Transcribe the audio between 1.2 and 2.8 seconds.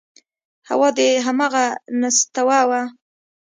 همغه نستوه و…